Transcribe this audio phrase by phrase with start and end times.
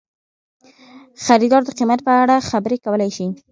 [1.25, 3.27] خریدار د قیمت په اړه خبرې کولی شي.